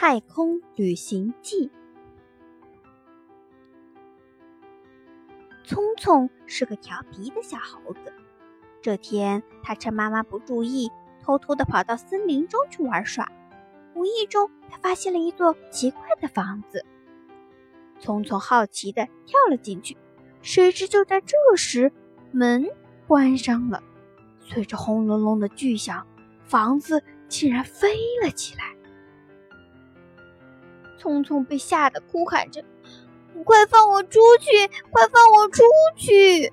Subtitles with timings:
[0.00, 1.72] 太空旅行记。
[5.64, 8.12] 聪聪是个调皮的小猴子。
[8.80, 10.88] 这天，他趁妈妈不注意，
[11.20, 13.28] 偷偷的跑到森林中去玩耍。
[13.96, 16.86] 无意中，他发现了一座奇怪的房子。
[17.98, 19.96] 聪聪好奇的跳了进去，
[20.42, 21.92] 谁知就在这时，
[22.30, 22.68] 门
[23.08, 23.82] 关上了。
[24.38, 26.06] 随着轰隆隆的巨响，
[26.44, 28.77] 房子竟然飞了起来。
[30.98, 32.62] 聪聪被吓得哭喊着
[33.44, 34.50] ：“快放我出去！
[34.90, 35.62] 快放我出
[35.96, 36.52] 去！”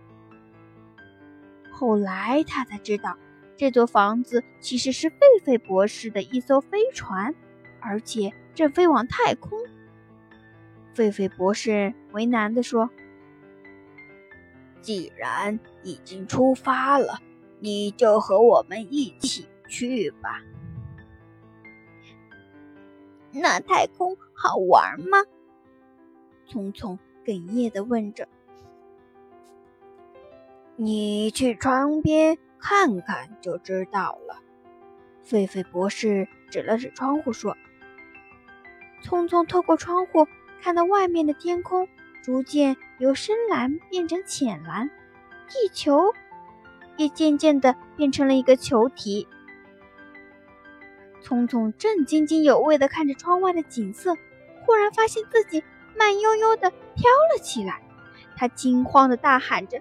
[1.72, 3.17] 后来他才知道，
[3.58, 7.36] 这座房子其实是狒狒博士的一艘飞船，
[7.81, 9.59] 而且正飞往太空。
[10.95, 12.89] 狒狒博士为难地说
[14.80, 17.20] ：“既然已经出发了，
[17.59, 20.41] 你就和我们一起去吧。”
[23.38, 25.17] 那太空好玩吗？
[26.47, 28.27] 聪聪哽咽的问着。
[30.77, 34.42] 你去窗边看看就知道了。
[35.25, 37.58] 狒狒博士指了指窗户说。
[39.02, 40.27] 聪聪透过窗户
[40.61, 41.88] 看到外面的天空
[42.23, 44.89] 逐渐由深蓝变成浅蓝，
[45.47, 46.14] 地球
[46.97, 49.27] 也渐渐的变成了一个球体。
[51.26, 54.16] 聪聪正津津有味地看着窗外的景色，
[54.64, 55.64] 忽然发现自己
[55.98, 57.82] 慢悠悠地飘了起来。
[58.38, 59.80] 他惊慌地大喊着：“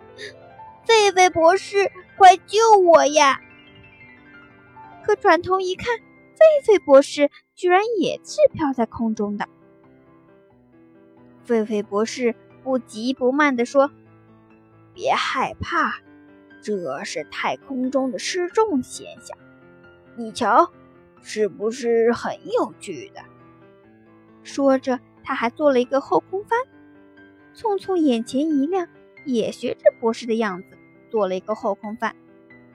[0.88, 3.42] 狒狒博士，快救我呀！”
[5.04, 9.46] 可转头一看，狒狒博士居然也是飘在空中的。
[11.46, 13.90] 狒狒博士不急不慢地说
[14.94, 15.96] ：“别害怕，
[16.62, 19.36] 这是太空中的失重现象。
[20.16, 20.72] 你瞧。”
[21.26, 23.24] 是不是很有趣的？
[24.42, 26.60] 说着，他还做了一个后空翻。
[27.54, 28.86] 聪聪眼前一亮，
[29.24, 30.76] 也学着博士的样子
[31.10, 32.14] 做了一个后空翻。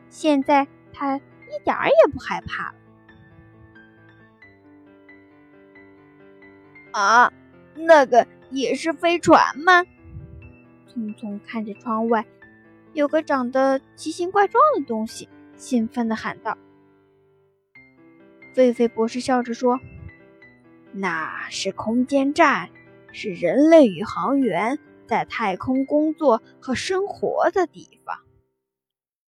[0.10, 2.76] 现在他一点儿也不害怕了。
[6.92, 7.31] 啊，
[7.76, 9.86] 那个也是飞船吗？
[10.88, 12.26] 聪聪看着窗外，
[12.94, 16.58] 有个长得奇形怪状的东西，兴奋地喊道。
[18.56, 19.80] 狒狒博士笑着说
[20.92, 22.70] ：“那是空间站，
[23.14, 28.18] 是人类宇航员在太空工作和生活的地方。”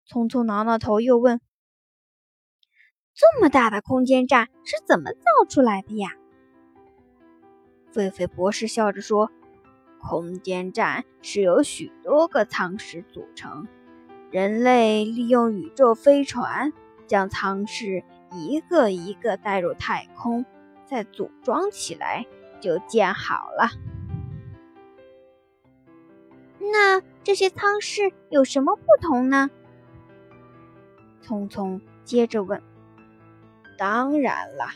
[0.06, 1.40] 聪聪挠挠头，又问
[3.14, 6.10] ：“这么大的空间站是怎么造出来的呀？”
[7.92, 9.30] 狒狒博士笑着说
[10.00, 13.66] ：“空间站是由许多个舱室组成，
[14.30, 16.72] 人类利用宇宙飞船
[17.08, 20.44] 将舱室。”一个一个带入太空，
[20.86, 22.26] 再组装起来
[22.60, 23.70] 就建好了。
[26.58, 29.50] 那这些舱室有什么不同呢？
[31.20, 32.62] 聪聪接着问。
[33.76, 34.66] 当然了，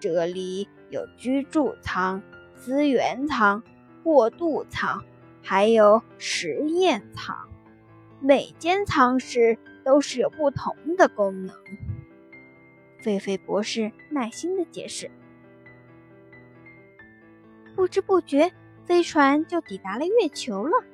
[0.00, 2.22] 这里有居住舱、
[2.56, 3.62] 资源舱、
[4.02, 5.04] 过渡舱，
[5.42, 7.36] 还有实验舱。
[8.20, 11.54] 每间舱室都是有不同的功能。
[13.02, 15.10] 狒狒博士耐心的解释。
[17.76, 18.52] 不知不觉，
[18.84, 20.84] 飞船就抵达了月球了。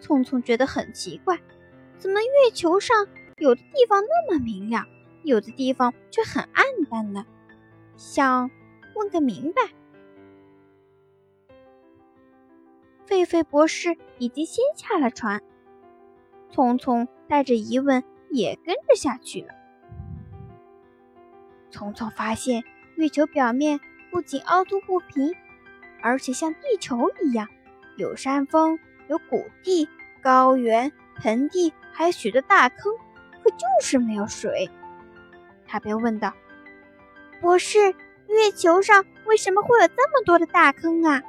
[0.00, 1.40] 聪聪觉得很奇怪，
[1.96, 3.06] 怎么月球上
[3.38, 4.86] 有的地方那么明亮，
[5.22, 7.26] 有的地方却很暗淡呢？
[7.96, 8.50] 想
[8.94, 9.62] 问个明白。
[13.06, 15.42] 狒狒博士已经先下了船，
[16.50, 19.48] 聪聪带着疑问也跟着下去了。
[21.70, 22.64] 聪聪发现，
[22.96, 23.78] 月球表面
[24.10, 25.34] 不仅凹凸不平，
[26.00, 27.48] 而且像地球一样，
[27.96, 29.88] 有山峰、有谷地、
[30.22, 32.92] 高原、盆地，还有许多大坑，
[33.42, 34.70] 可就是没有水。
[35.66, 36.32] 他便问道
[37.40, 37.78] ：“博士，
[38.26, 41.22] 月球上为什么会有这么多的大坑啊？”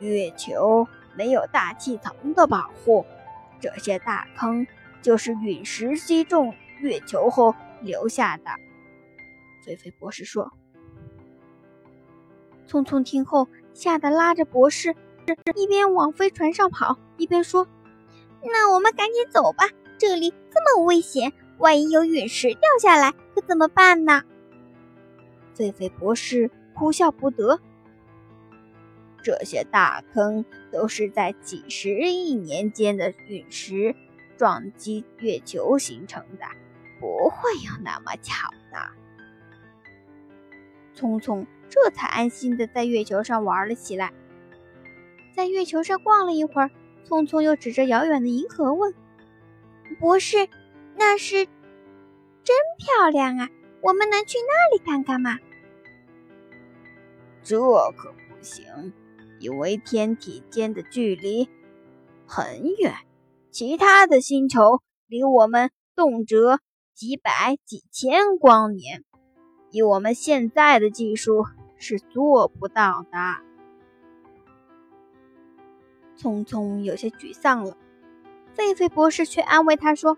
[0.00, 0.86] 月球
[1.16, 3.06] 没有大气层的保护，
[3.60, 4.66] 这些大坑
[5.00, 7.54] 就是陨石击中月球后。
[7.82, 8.50] 留下的，
[9.64, 10.52] 菲菲博士说。
[12.66, 14.96] 聪聪听后，吓得拉着博士，
[15.54, 17.68] 一边往飞船上跑，一边说
[18.42, 19.64] ：“那我们赶紧走吧，
[19.98, 24.22] 这里这么危险，万一有陨石掉下来，可怎么办呢？”
[25.54, 27.60] 菲菲博士哭笑不得。
[29.22, 33.94] 这些大坑都是在几十亿年间的陨石
[34.36, 36.44] 撞击月球形成的。
[37.04, 38.78] 不会有那么巧的。
[40.94, 44.14] 聪聪这才安心的在月球上玩了起来。
[45.36, 46.70] 在月球上逛了一会儿，
[47.04, 48.94] 聪聪又指着遥远的银河问
[50.00, 50.48] ：“博士，
[50.96, 53.50] 那是真漂亮啊！
[53.82, 55.38] 我们能去那里看看吗？”
[57.44, 57.58] 这
[57.98, 58.94] 可不行，
[59.40, 61.50] 因为天体间的距离
[62.26, 62.94] 很远，
[63.50, 66.60] 其他的星球离我们动辄
[66.94, 69.02] 几百几千光年，
[69.72, 71.44] 以我们现在的技术
[71.76, 73.18] 是做不到的。
[76.16, 77.76] 聪聪有些沮丧了，
[78.56, 80.16] 狒狒博士却安慰他说：“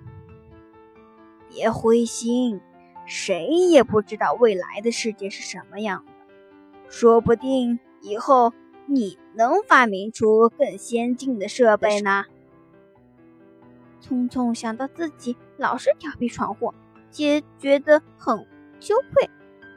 [1.49, 2.61] 别灰心，
[3.07, 6.13] 谁也不知道未来的世界是什么样的，
[6.91, 8.53] 说不定以后
[8.87, 12.27] 你能发明出更先进的设备呢。”
[14.07, 16.73] 聪聪想到自己老是调皮闯祸，
[17.17, 18.47] 也觉得很
[18.79, 19.29] 羞愧，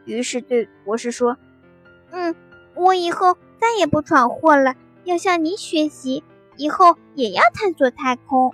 [0.06, 1.36] 于是对博士说
[2.12, 2.36] ：“嗯，
[2.76, 6.24] 我以后再也不闯祸了。”要向您学习，
[6.58, 8.54] 以后也要探索太空。